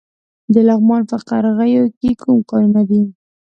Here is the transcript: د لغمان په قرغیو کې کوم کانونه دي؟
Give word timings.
د 0.53 0.55
لغمان 0.67 1.01
په 1.09 1.17
قرغیو 1.29 1.85
کې 1.99 2.11
کوم 2.21 2.39
کانونه 2.49 2.81
دي؟ 2.89 3.01